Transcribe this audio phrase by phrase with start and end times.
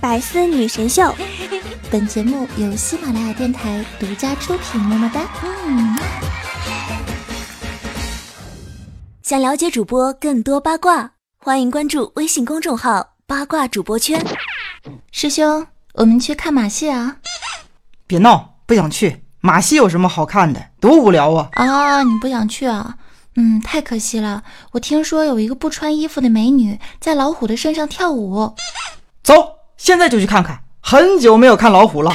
[0.00, 1.14] 百思女神秀，
[1.90, 4.80] 本节目由喜马拉雅电台独家出品。
[4.80, 5.20] 么么哒！
[5.66, 5.98] 嗯，
[9.22, 14.24] 想了解主播更多八卦，欢迎关注微信公众号“八卦主播圈”。
[15.12, 17.18] 师兄，我们去看马戏啊！
[18.06, 19.24] 别闹，不想去。
[19.40, 20.64] 马戏有什么好看的？
[20.80, 21.50] 多无聊啊！
[21.52, 22.96] 啊，你不想去啊？
[23.36, 24.42] 嗯，太可惜了。
[24.72, 28.54] 我听说有一个不穿衣服的美女在老虎的身上跳舞。
[29.22, 29.34] 走，
[29.82, 30.60] 现在就去看看。
[30.82, 32.12] 很久没有看老虎了。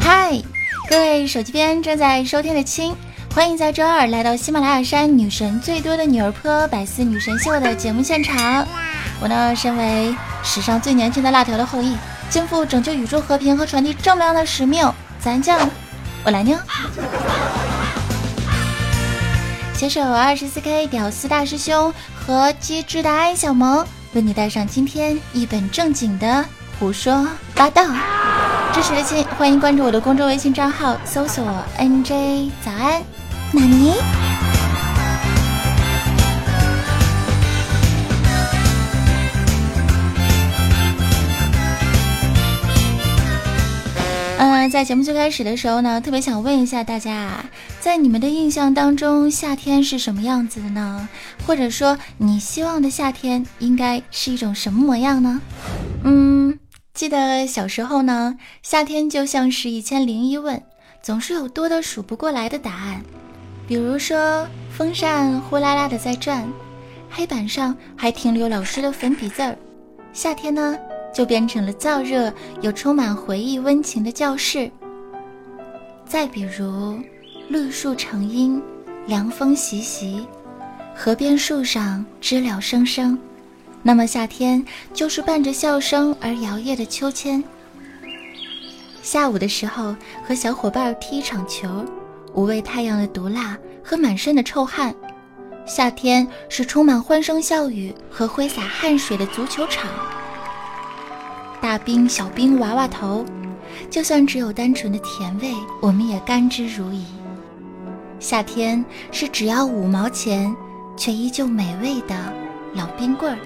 [0.00, 0.40] 嗨，
[0.88, 2.94] 各位手机边正在收听的亲，
[3.34, 8.64] 欢迎在周二来到喜马拉雅山女神最多的女儿坡百思女神秀的节目现场。
[9.20, 11.96] 我呢，身为史上最年轻的辣条的后裔，
[12.30, 15.68] 肩负拯救宇宙和平和传递正能量的使命，咱酱，
[16.22, 16.56] 我来妞。
[19.76, 26.42] 携手二十四 K 屌丝大师兄和机智的安小萌，为你带上今天一本正经的
[26.80, 27.82] 胡说八道。
[28.72, 31.46] 支持的亲，欢迎关注我的公众微信账号，搜索
[31.78, 33.02] NJ 早安，
[33.52, 33.92] 纳尼？
[44.68, 47.44] 在节目最开始的时候呢，特别想问一下大家啊，
[47.80, 51.08] 在你们的印象当中，夏天是什么样子的呢？
[51.46, 55.40] 或者说，你希望的夏天应该是一种什么模样呢？
[56.04, 56.58] 嗯，
[56.94, 60.60] 记得小时候呢，夏天就像是一千零一问，
[61.02, 63.02] 总是有多的数不过来的答案。
[63.68, 66.46] 比如说，风扇呼啦啦的在转，
[67.10, 69.56] 黑板上还停留老师的粉笔字儿。
[70.12, 70.76] 夏天呢？
[71.12, 74.70] 就变成了燥热又充满回忆温情的教室。
[76.04, 76.98] 再比如，
[77.48, 78.62] 绿树成荫，
[79.06, 80.26] 凉风习习，
[80.94, 83.18] 河边树上知了声声。
[83.82, 87.42] 那么夏天就是伴着笑声而摇曳的秋千。
[89.02, 89.94] 下午的时候
[90.26, 91.84] 和小伙伴踢一场球，
[92.34, 94.94] 无畏太阳的毒辣和满身的臭汗。
[95.64, 99.88] 夏天是充满欢声笑语和挥洒汗水的足球场。
[101.60, 103.24] 大兵、小兵、娃娃头，
[103.90, 107.02] 就算只有单纯的甜味，我们也甘之如饴。
[108.18, 110.54] 夏天是只要五毛钱，
[110.96, 112.14] 却依旧美味的
[112.74, 113.38] 老冰棍儿。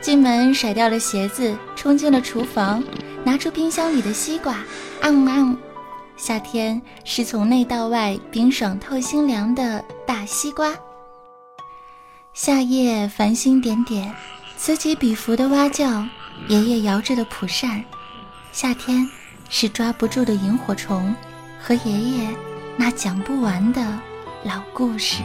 [0.00, 2.82] 进门甩掉了鞋子，冲进了厨房，
[3.22, 4.56] 拿出冰箱里的西瓜，
[5.02, 5.56] 昂昂。
[6.16, 10.74] 夏天是从内到外冰爽透心凉的大西瓜。
[12.32, 14.14] 夏夜繁星点点，
[14.56, 16.04] 此起彼伏的蛙叫。
[16.48, 17.84] 爷爷摇着的蒲扇，
[18.52, 19.08] 夏天
[19.48, 21.14] 是抓不住的萤火虫，
[21.60, 22.28] 和爷爷
[22.76, 23.80] 那讲不完的
[24.42, 25.22] 老故事。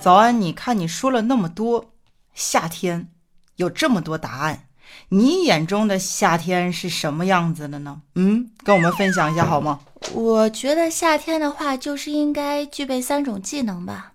[0.00, 1.92] 早安，你看你说了那么多，
[2.34, 3.08] 夏天
[3.54, 4.64] 有这么多答案，
[5.10, 8.02] 你眼中的夏天是什么样子的呢？
[8.16, 9.78] 嗯，跟我们分享一下好吗？
[10.14, 14.12] 我觉得夏天的话，就是应该具备三种技能吧。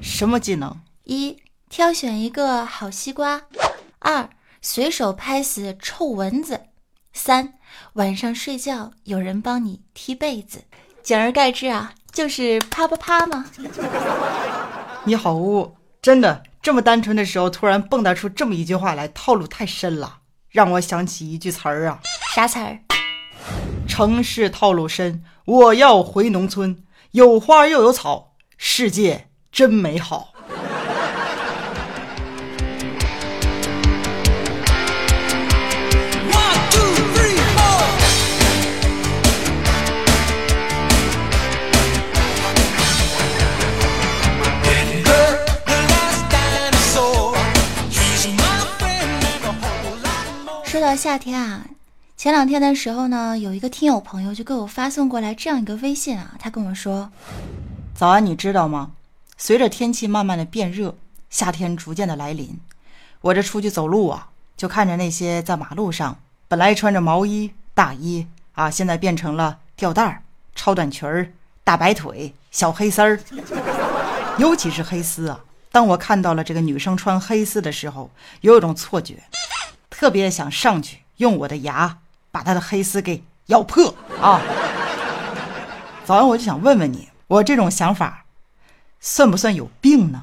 [0.00, 0.80] 什么技能？
[1.04, 1.36] 一、
[1.68, 3.40] 挑选一个好西瓜；
[3.98, 4.28] 二、
[4.62, 6.56] 随手拍死臭蚊子；
[7.12, 7.54] 三、
[7.94, 10.64] 晚上睡觉有人帮你踢被子。
[11.02, 13.44] 简而概之啊，就是啪啪啪吗？
[15.04, 22.00] 你好污，真的这么单纯的时候，突然蹦跶出这么一句话来，套路太深了，让我想起一句词儿啊。
[22.34, 22.78] 啥词儿？
[23.86, 26.76] 城市套路深，我要回农村，
[27.12, 30.30] 有花又有草，世界真美好。
[50.64, 51.73] 说到夏天啊。
[52.24, 57.12] 前两天的时候呢，有一个听友朋友就给我发送过来这样一个微信啊，他跟我说
[57.94, 58.92] ：“早安，你知道吗？
[59.36, 60.96] 随着天气慢慢的变热，
[61.28, 62.58] 夏天逐渐的来临，
[63.20, 66.18] 我这出去走路啊，就看着那些在马路上
[66.48, 70.22] 本来穿着毛衣大衣啊，现在变成了吊带儿、
[70.54, 71.30] 超短裙儿、
[71.62, 73.20] 大白腿、小黑丝儿，
[74.38, 75.44] 尤其是黑丝啊。
[75.70, 78.10] 当我看到了这个女生穿黑丝的时候，
[78.40, 79.24] 有一种错觉，
[79.90, 81.98] 特别想上去用我的牙。”
[82.34, 84.40] 把他的黑丝给咬破啊！
[86.04, 88.24] 早上我就想问问你，我这种想法
[88.98, 90.20] 算不算有病呢？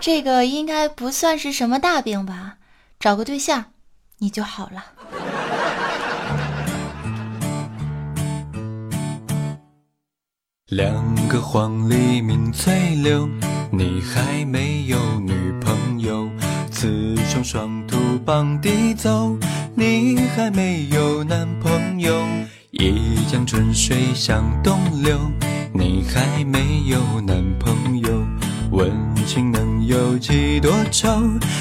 [0.00, 2.54] 这个应该不算是什么大病吧？
[2.98, 3.66] 找个对象，
[4.20, 4.86] 你就好了。
[10.68, 13.28] 两个黄鹂鸣翠柳，
[13.70, 16.27] 你还没有女朋友。
[17.28, 19.36] 雌雄双兔傍地走，
[19.74, 22.24] 你还没有男朋友。
[22.70, 25.18] 一江春水向东流，
[25.74, 28.08] 你还没有男朋友。
[28.70, 28.90] 问
[29.26, 31.20] 情能有几多愁，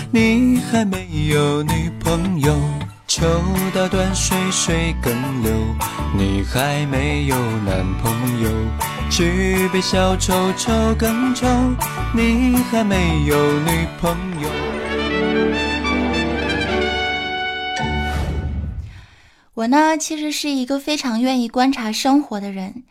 [0.10, 2.58] 你还没有女朋友。
[3.06, 3.28] 秋
[3.75, 5.52] 到断水水更流，
[6.18, 7.36] 你还没有
[7.66, 8.50] 男朋友。
[9.10, 11.46] 举杯消愁愁更愁，
[12.14, 14.67] 你还没有女朋友。
[19.57, 22.83] 我呢，其实是一个非常愿意观察生活的人。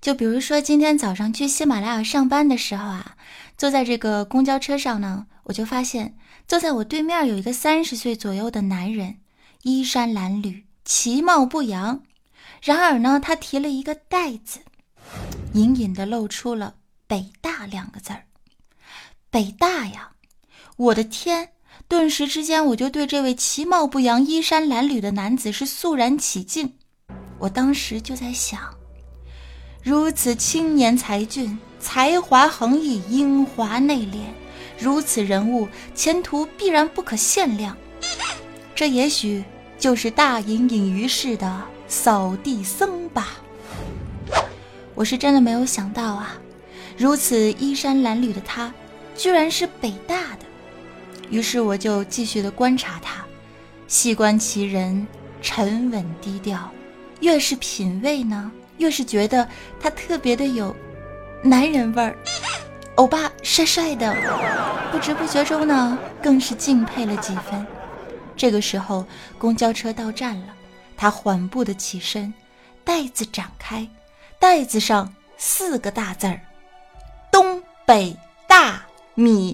[0.00, 3.16] 就比如说，今天早上去喜马拉雅上班的时候啊，
[3.58, 6.16] 坐在这个公交车上呢，我就发现
[6.48, 9.18] 坐在我对面有一个三十岁左右的男人，
[9.64, 12.02] 衣衫褴褛，其貌不扬。
[12.62, 14.60] 然而呢，他提了一个袋子，
[15.52, 16.76] 隐隐的露出了
[17.06, 18.24] “北大”两个字儿。
[19.28, 20.12] 北大呀，
[20.76, 21.50] 我的天！
[21.88, 26.72] 顿时之间，我就对这位其貌不扬、衣衫褴褛的男子是肃然起敬。
[27.38, 28.58] 我当时就在想，
[29.82, 34.20] 如此青年才俊、才华横溢、英华内敛，
[34.78, 37.76] 如此人物，前途必然不可限量。
[38.74, 39.44] 这也许
[39.78, 43.36] 就是大隐隐于市的扫地僧吧。
[44.94, 46.38] 我是真的没有想到啊，
[46.96, 48.72] 如此衣衫褴褛的他，
[49.16, 50.43] 居然是北大的。
[51.34, 53.24] 于是我就继续的观察他，
[53.88, 55.04] 细观其人，
[55.42, 56.70] 沉稳低调。
[57.18, 59.48] 越是品味呢，越是觉得
[59.80, 60.72] 他特别的有
[61.42, 62.16] 男人味儿，
[62.94, 64.14] 欧巴帅帅的。
[64.92, 67.66] 不知不觉中呢，更是敬佩了几分。
[68.36, 69.04] 这个时候，
[69.36, 70.46] 公交车到站了，
[70.96, 72.32] 他缓步的起身，
[72.84, 73.88] 袋子展开，
[74.38, 76.40] 袋子上四个大字儿：
[77.32, 78.16] 东北
[78.46, 78.80] 大
[79.16, 79.52] 米。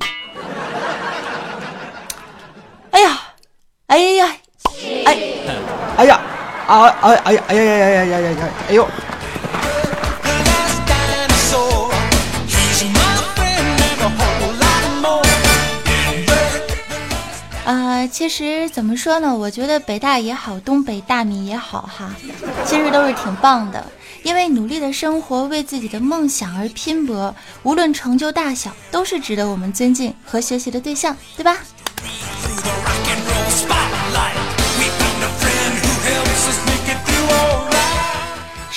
[2.91, 3.19] 哎呀，
[3.87, 3.99] 哎，
[5.97, 6.21] 哎呀，
[6.71, 8.89] 啊，哎，哎呀，哎呀呀呀呀呀呀呀，哎呦！
[17.65, 19.35] 呃，其实怎么说呢？
[19.35, 22.15] 我觉得北大也好，东北大米也好，哈，
[22.65, 23.85] 其实都是挺棒的。
[24.23, 27.35] 因为努力的生活，为自己的梦想而拼搏，
[27.65, 31.57] 无论成就大小，都是值得我们尊敬和学习的对象，对吧？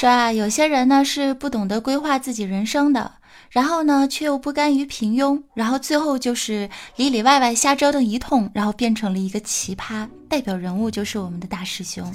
[0.04, 3.10] 说啊，有些人呢是不懂得规划自己人生的，
[3.50, 10.06] 然后呢却又不甘于平庸，然后最后就是里里外外瞎折腾一通，然后变成了一个奇葩。
[10.28, 12.06] 代表人物就是我们的大师兄。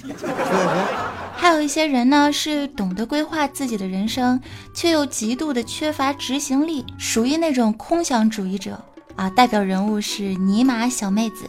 [1.35, 4.39] 还有一些人呢是懂得规划自己的人生，
[4.75, 8.79] 却又极度的缺乏执行力，属于那种空想主义者
[9.17, 9.31] 啊。
[9.31, 11.49] 代表人物是尼玛小妹子。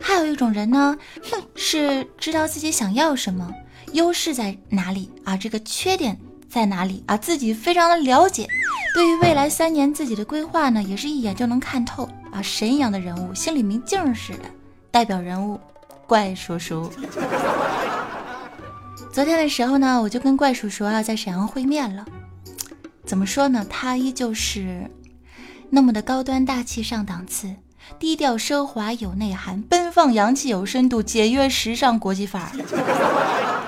[0.00, 0.98] 还有一种人呢，
[1.30, 3.48] 哼，是知道自己想要什么。
[3.92, 5.36] 优势在哪里啊？
[5.36, 7.16] 这个缺点在哪里啊？
[7.16, 8.48] 自己非常的了解，
[8.94, 12.40] 对于未来三年自己的规划呢，也是一眼就能看透啊！
[12.42, 14.44] 神一样的人物，心里明镜似的。
[14.90, 15.60] 代表人物，
[16.06, 16.90] 怪叔叔。
[19.12, 22.04] 昨天的时候呢，我就跟怪叔叔啊在沈阳会面了。
[23.04, 23.66] 怎么说呢？
[23.68, 24.88] 他依旧是
[25.68, 27.54] 那么的高端大气上档次。
[27.98, 32.50] 低调奢华有内涵，奔放洋气有深度，简约时尚国际范儿，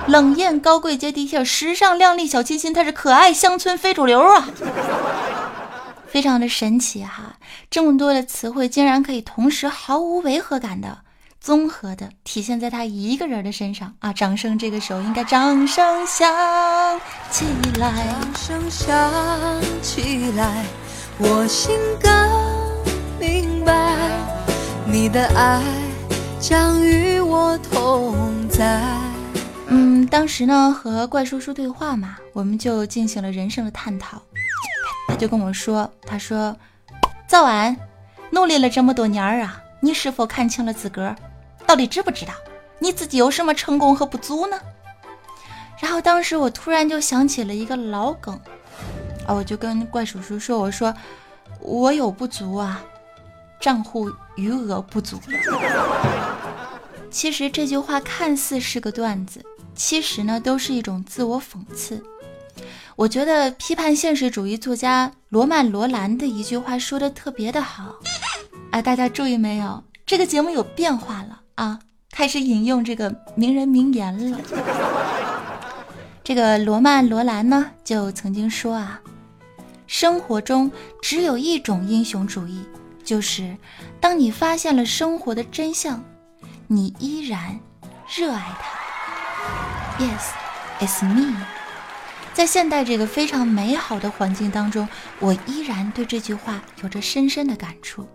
[0.09, 4.49] 冷艳高贵接地气，时尚靓丽小清新，她是可爱乡村非主流啊，
[6.07, 7.37] 非常的神奇哈！
[7.71, 10.99] 这么多的词汇竟然可以同时毫无违和感的
[11.41, 14.13] 综合的体现在他一个人的身上啊！
[14.13, 16.31] 掌声，这个时候应该掌声响
[17.31, 17.45] 起
[17.79, 19.11] 来，掌声响
[19.81, 20.65] 起来，
[21.19, 22.13] 我心更。
[23.19, 23.97] 明白，
[24.85, 25.63] 你的爱
[26.41, 28.81] 将与我同在。
[29.75, 34.21] 嗯，当时呢和怪叔叔对话嘛，我们就进行了人生的探讨。
[35.09, 36.55] 他就跟我说：“他说，
[37.27, 37.75] 早安，
[38.31, 41.17] 努力了这么多年儿啊，你是否看清了自个儿？
[41.67, 42.35] 到底知不知道
[42.81, 44.59] 你自己有什么成功和不足呢？”
[45.81, 48.39] 然后当时我突然就想起了一个老梗
[49.27, 50.95] 啊，我就跟怪叔叔说：“我说
[51.61, 52.83] 我有不足啊。”
[53.59, 55.19] 账户余额不足。
[57.11, 62.03] 其实这句话看似是个段子，其实呢都是一种自我讽刺。
[62.95, 67.95] 我觉得批判现实主义作家罗曼·罗兰的一句话说的特别的好。
[68.71, 69.83] 哎，大家注意没有？
[70.05, 71.79] 这个节目有变化了啊！
[72.11, 74.39] 开始引用这个名人名言了。
[76.23, 79.01] 这个罗曼·罗兰呢，就曾经说啊，
[79.87, 82.63] 生活中只有一种英雄主义，
[83.03, 83.57] 就是
[84.01, 86.05] 当你发现了生活的真相，
[86.67, 87.59] 你依然
[88.07, 88.82] 热爱它。
[89.99, 90.31] Yes,
[90.81, 91.35] it's me。
[92.33, 98.09] 在现代这个非常美好的环境当中，我依然对这句话有着深深的感触。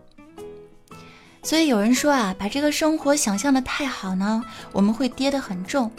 [1.44, 5.90] 所以有人说啊，把这个生活想象的太好呢，我们会跌得很重；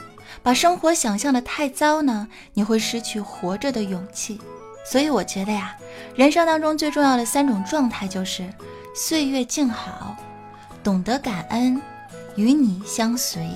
[0.43, 4.41] 把生活想象的太糟呢，你会失去活着的勇气。
[4.85, 5.75] 所以我觉得呀，
[6.17, 8.45] 人生当中最重要的三种状态就是
[8.95, 10.17] 岁月静好、
[10.83, 11.81] 懂得感恩、
[12.37, 13.49] 与你相随。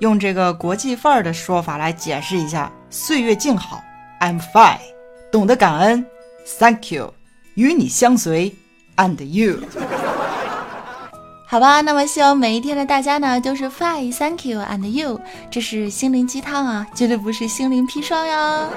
[0.00, 3.82] 用这个国际范儿的说法来解释一下：岁月静好
[4.20, 4.78] ，I'm fine；
[5.30, 6.04] 懂得感恩
[6.58, 7.12] ，Thank you；
[7.54, 8.54] 与你相随
[8.96, 9.58] ，And you。
[11.46, 15.20] 好吧，那么希望每一天的大家呢都是 fine, thank you and you，
[15.50, 18.68] 这是心灵鸡汤啊，绝对不是心灵砒霜哟。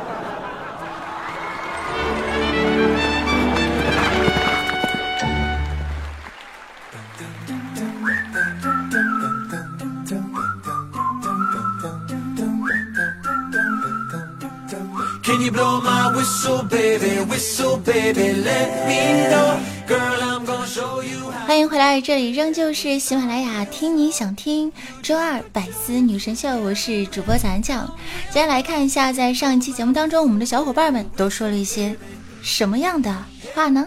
[21.46, 27.88] 欢迎回来，这里仍旧是喜马拉雅听你想听周二百思女神秀，我是主播咱酱。
[28.32, 31.96] 接下来看一下，在上一期节目当中，我们的小伙伴们都说了一些
[32.42, 33.16] 什么样的
[33.54, 33.86] 话呢？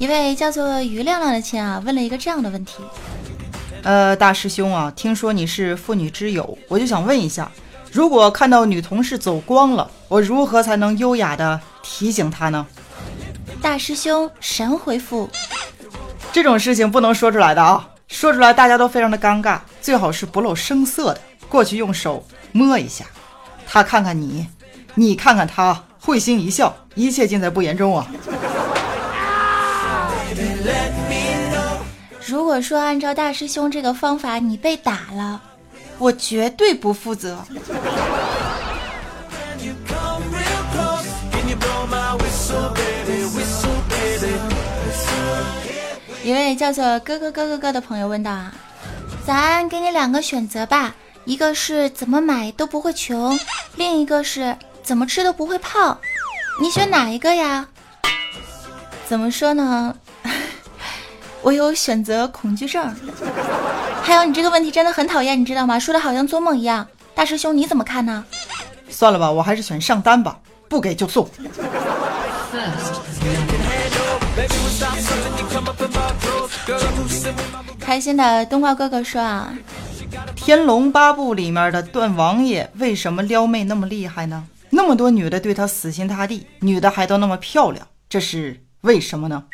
[0.00, 2.82] 一位叫做于亮亮的亲啊，问了一个这样的问题：
[3.82, 7.52] 呃，大师兄啊，听说你是妇女之友，我就想问一下，
[7.92, 12.66] 如果看到女同事走光了，我如何才能优雅的提醒她呢？
[13.60, 15.28] 大师兄神回复：
[16.32, 23.04] 这种事情不能说出来的啊，说出来大家都非常的尴尬，最好是不露声色的，过去用手摸一下，
[23.66, 24.48] 他看看你，
[24.94, 28.06] 你看看他，会心一笑，一切尽在不言中啊。
[32.30, 35.42] 如果说按照大师兄这个方法你被打了，
[35.98, 37.44] 我绝对不负责。
[46.22, 48.54] 一位叫做哥哥哥哥哥的朋友问道啊，
[49.26, 50.94] 咱给你两个选择吧，
[51.24, 53.36] 一个是怎么买都不会穷，
[53.74, 55.98] 另一个是怎么吃都不会胖，
[56.60, 57.66] 你选哪一个呀？
[59.08, 59.96] 怎么说呢？
[61.42, 62.94] 我有选择恐惧症，
[64.02, 65.78] 还有你这个问题真的很讨厌，你知道吗？
[65.78, 66.86] 说的好像做梦一样。
[67.14, 68.24] 大师兄你怎么看呢？
[68.88, 71.28] 算了吧，我还是选上单吧，不给就送。
[77.78, 79.52] 开心的冬瓜哥哥说啊，
[80.34, 84.44] 《天龙八部》里面的段王爷为什么撩妹那么厉害呢？
[84.70, 89.44] 那么多女的对他死心塌地，女的还都那么漂亮，这是为什么呢？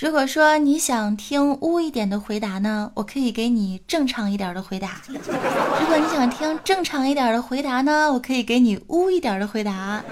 [0.00, 10.02] 如果说你想听污一点的回答呢，我可以给你正常一点的回答；如果你想听正常一点的回答呢，我可以给你污一点的回答。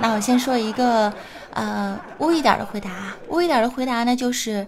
[0.00, 1.12] 那我先说一个，
[1.50, 3.12] 呃，污一点的回答。
[3.28, 4.66] 污一点的回答呢，就是，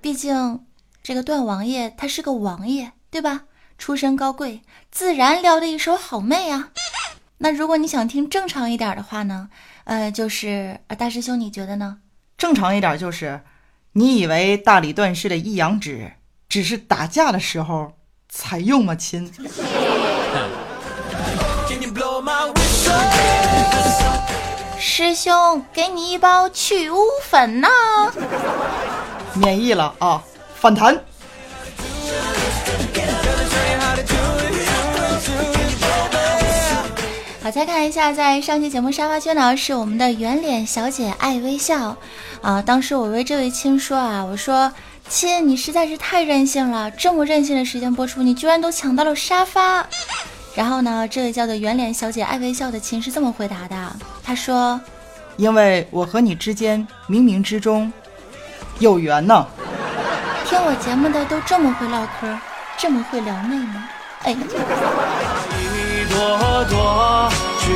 [0.00, 0.64] 毕竟
[1.02, 3.42] 这个段王爷他是个王爷，对吧？
[3.76, 6.70] 出身高贵，自然撩的一手好妹啊。
[7.36, 9.50] 那如果你想听正常一点的话呢，
[9.84, 11.98] 呃，就是呃大师兄，你觉得呢？
[12.38, 13.42] 正常一点就是。
[13.96, 16.14] 你以为大理段氏的一阳指
[16.48, 17.92] 只是打架的时候
[18.28, 19.32] 才用吗，亲？
[24.80, 27.68] 师兄，给你一包去污粉呢。
[29.34, 30.20] 免疫了啊，
[30.56, 31.00] 反弹。
[37.44, 41.94] 好，再看一下，在上期节目沙发圈呢，是我们的圆脸小姐爱微笑。
[42.40, 42.62] 啊！
[42.62, 44.72] 当时我为这位亲说啊，我说
[45.10, 49.86] 亲，你实在是太任性了，这么任性的时间播出，你居然都抢到了沙发。
[50.54, 54.80] 然后呢，这位叫做圆脸小姐爱微笑的亲是这么回答的，他说
[55.36, 57.92] ：“因为我和你之间冥冥之中
[58.78, 59.46] 有缘呢。”
[60.48, 62.38] 听我节目的都这么会唠嗑，
[62.78, 63.86] 这么会撩妹吗？
[64.22, 64.34] 哎。
[66.14, 67.28] 朵朵。
[67.60, 67.72] 菊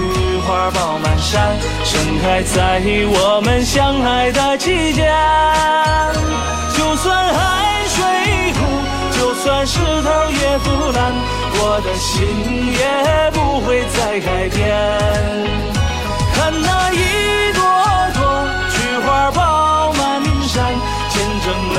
[0.47, 2.81] 花爆满山，盛开在
[3.11, 5.11] 我们相爱的季节。
[6.77, 7.39] 就算海
[7.89, 8.59] 水枯，
[9.19, 11.13] 就算石头也腐烂，
[11.61, 12.17] 我的心
[12.73, 14.59] 也不会再改变。
[16.35, 17.61] 看那一朵
[18.15, 18.21] 朵
[18.71, 18.77] 菊
[19.07, 20.57] 花爆满山，
[21.09, 21.79] 见证了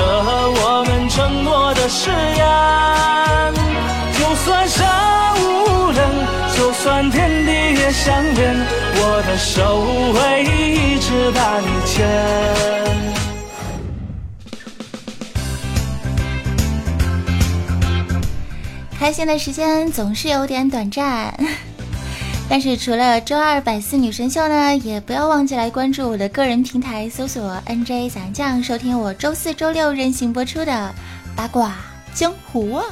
[0.49, 2.39] 我们承诺的誓言。
[4.19, 4.85] 就算山
[5.41, 6.09] 无人，
[6.55, 8.53] 就算天地也相连，
[8.95, 12.05] 我的手会一直把你牵。
[18.99, 21.33] 开心的时间总是有点短暂，
[22.49, 30.93] 但是除了周二百思女神秀呢，也不要忘记来关注我的个人平台，搜索 NJ 散酱，收听我周四周六任性播出的
[31.37, 31.73] 八卦
[32.13, 32.83] 江湖啊！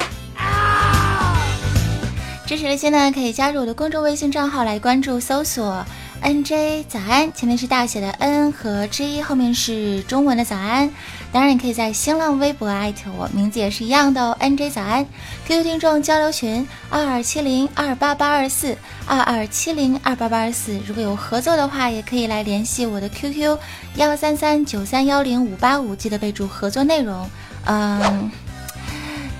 [2.48, 5.84] 支持的些呢，可以加入我的公众微信账号来关注，搜索。
[6.22, 10.90] N J 早安，前面是大写的 N 和 J，后面是中文的早安。
[11.30, 14.34] 当然，你可以在新浪微博艾特我，名字也是一样的哦。
[14.40, 15.04] N J 早安
[15.46, 18.74] ，QQ 听众交流群二二七零二八八二四
[19.06, 20.80] 二二七零二八八二四。
[20.86, 23.58] 如果有合作的话，也可以来联系我的 QQ
[23.96, 27.28] 幺三三九三幺零五八五，记得备注合作内容。
[27.66, 28.30] 嗯，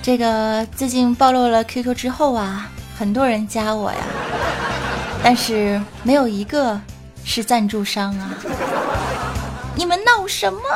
[0.03, 3.97] 这个最近暴露了 QQ 之后啊，很多人加我呀。
[5.23, 6.77] 但是没有一个
[7.23, 8.29] 是赞助商啊！
[9.73, 10.59] 你们闹什么？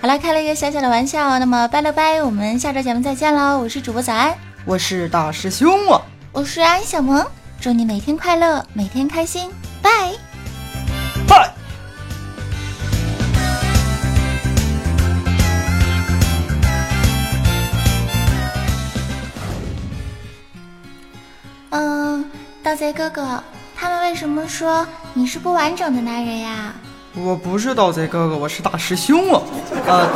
[0.00, 1.40] 好了，开了一个小小的玩笑。
[1.40, 3.58] 那么拜了拜，我们下周节目再见喽！
[3.58, 4.32] 我是主播早安，
[4.64, 7.26] 我是大师兄啊，我是安小萌，
[7.60, 9.50] 祝你每天快乐，每天开心，
[9.82, 10.25] 拜拜。
[22.66, 23.40] 盗贼哥哥，
[23.76, 26.74] 他们为什么说你是不完整的男人呀？
[27.14, 29.40] 我不是盗贼哥哥，我是大师兄啊。
[29.86, 30.08] 呃，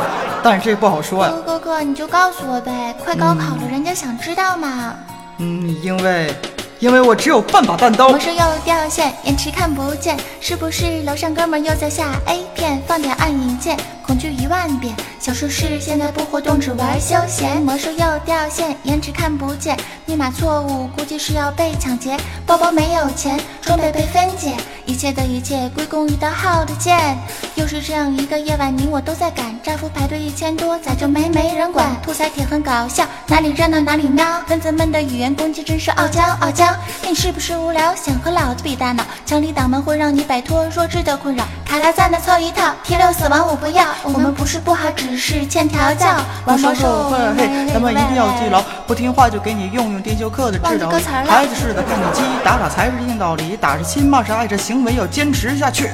[0.43, 1.31] 但是这不好说呀。
[1.31, 4.93] 哥哥哥，你就告诉我呗，快高考了，人家想知道嘛。
[5.37, 6.35] 嗯，因为。
[6.79, 12.81] 因为我只有半把半刀，魔术又掉线，延迟看不见，是不是楼上哥们又在下 A 片？
[12.87, 14.95] 放点暗影剑，恐惧一万遍。
[15.19, 17.61] 小术士现在不活动，只玩休闲。
[17.61, 22.17] 魔术又掉线，颜值看不见，密码错误，估计是要被抢劫。
[22.45, 27.17] 包包没有钱，装备被分解，一切的一切归功于刀号的剑。
[27.55, 31.95] 又是这样一个夜晚，你我都在赶，战俘排队一千多，咋就没没人管？
[32.01, 36.65] 兔仔铁很搞笑，哪里热闹哪里闹，分子们的语言攻击真是傲娇傲娇。
[37.07, 37.95] 你是不是无聊？
[37.95, 39.03] 想和老子比大脑？
[39.25, 41.45] 枪里挡门会让你摆脱弱智的困扰。
[41.71, 43.85] 卡拉赞的凑一套，T 六死亡我不要。
[44.03, 46.17] 我们不是不好，只是欠调教。
[46.43, 50.89] 玩魔兽，嘿，咱们一定要记牢，不听话就给你用用电修课的指导。
[50.89, 53.55] 孩子似的看你鸡，打打才是硬道理。
[53.55, 55.89] 打是亲，骂是爱，这行为要坚持下去。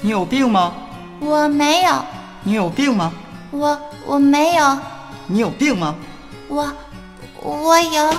[0.00, 0.72] 你有病吗？
[1.20, 2.02] 我没有。
[2.42, 3.12] 你有病吗？
[3.50, 4.78] 我我没有。
[5.26, 5.94] 你有病吗？
[6.48, 6.72] 我
[7.42, 8.10] 我有。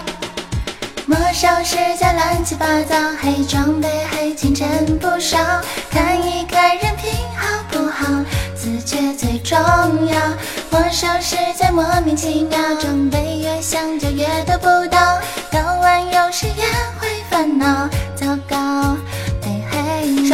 [1.07, 5.37] 魔兽世界乱七八糟，黑装备黑金钱不少，
[5.91, 8.07] 看一看人品好不好，
[8.55, 10.19] 自觉最重要。
[10.71, 15.19] 魔兽世界莫名其妙，装备越想就越得不到，
[15.51, 16.63] 搞完有时也
[16.99, 18.97] 会烦恼，糟糕。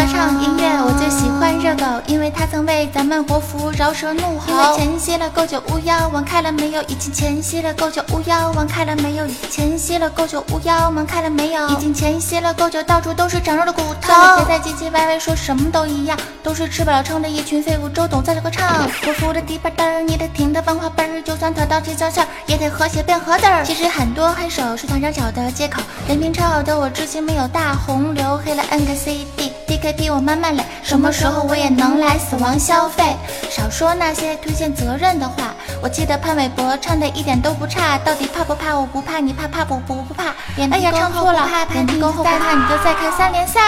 [0.02, 4.48] 说唱音乐，我最喜欢热狗，因为它曾为咱们国服饶舌怒吼。
[4.48, 6.82] 因为前夕了，够久巫妖王开了没有？
[6.84, 9.28] 已经前夕了，够久巫妖王开了没有？
[9.52, 11.68] 前夕了，够久巫妖王开了没有？
[11.70, 14.12] 已经前夕了，够久到处都是长肉的骨头。
[14.38, 17.88] 别再唧唧歪歪说什么都一样，都是吃饱了撑的一群废物。
[17.88, 23.64] 周董在这歌唱，国服的第八单儿，你得听的文化本儿，就算他到这交线儿，也得和谐变和子儿。
[23.64, 29.52] 其实很多黑手是团长找的借口，人品超好的我至今没有大红流，黑了 N 个 CD。
[29.82, 33.16] K P 我慢慢来，什么时候我也能来死亡消费？
[33.50, 35.54] 少说那些推卸责任的话。
[35.82, 38.76] 我记得潘玮柏唱的一点都不差，到底怕不怕？
[38.78, 40.26] 我不怕，你怕怕不不不怕？
[40.58, 43.60] 哎呀，唱错了，眼睛够后不怕你就再看三连赛。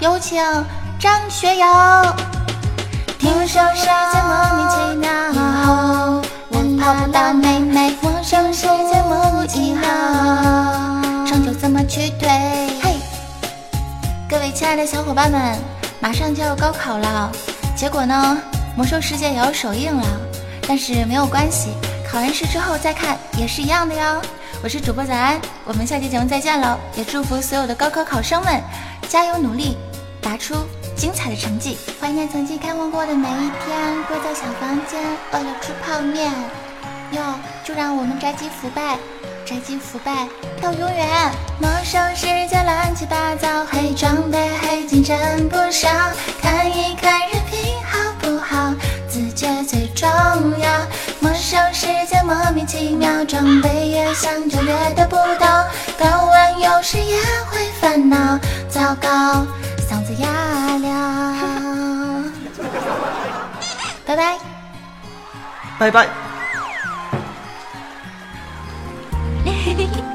[0.00, 0.42] 有请
[0.98, 1.66] 张学友。
[3.18, 5.10] 听说世界莫名其妙，
[6.48, 7.94] 我泡不到妹妹。
[8.00, 9.82] 听说世界莫名其妙，
[11.26, 12.65] 唱就怎么去对。
[14.36, 15.58] 各位亲爱的小伙伴们，
[15.98, 17.32] 马上就要高考了，
[17.74, 18.36] 结果呢，
[18.76, 20.04] 魔兽世界也要首映了，
[20.68, 21.70] 但是没有关系，
[22.06, 24.20] 考完试之后再看也是一样的哟。
[24.62, 26.76] 我是主播早安，我们下期节目再见喽！
[26.94, 28.60] 也祝福所有的高考考生们
[29.08, 29.78] 加油努力，
[30.20, 30.54] 答出
[30.94, 31.78] 精彩的成绩。
[31.98, 36.30] 怀念曾经开放过的每一天，跪在小房间饿了吃泡面，
[37.12, 37.22] 哟，
[37.64, 38.98] 就让我们宅基腐败。
[39.46, 40.26] 宅基腐败
[40.60, 41.08] 到永远，
[41.60, 45.88] 魔兽世界乱七八糟，黑装备黑金真不少，
[46.42, 48.74] 看一看人品好不好，
[49.08, 50.08] 自觉最重
[50.58, 50.68] 要。
[51.20, 51.86] 魔兽世。
[52.06, 55.64] 界莫名其妙，装备也想着略的不到，
[55.98, 57.16] 搞完有时也
[57.50, 59.44] 会烦恼，糟糕，
[59.88, 60.28] 嗓子哑
[60.78, 62.24] 了。
[64.06, 64.38] 拜拜。
[65.78, 66.25] 拜拜。